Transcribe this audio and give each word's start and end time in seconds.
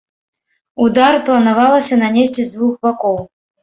Удар 0.85 1.13
планавалася 1.29 2.03
нанесці 2.07 2.41
з 2.51 2.53
двух 2.59 2.73
бакоў. 2.87 3.27